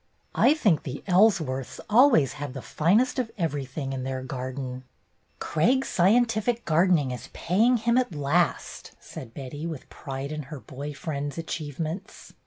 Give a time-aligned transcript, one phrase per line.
[0.33, 4.83] "I think the Ellsworths always have the finest of everything in their garden."
[5.37, 10.95] "Craig's scientific gardening is paying him at last," said Betty, with pride in her boy
[10.95, 12.33] friend's achievements.